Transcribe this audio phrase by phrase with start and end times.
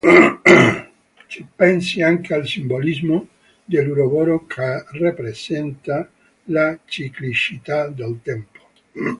[1.27, 3.27] Si pensi anche al simbolismo
[3.63, 6.09] dell'uroboro che rappresenta
[6.45, 8.59] la ciclicità del tempo.